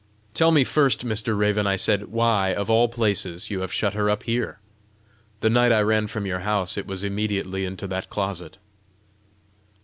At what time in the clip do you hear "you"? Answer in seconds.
3.51-3.61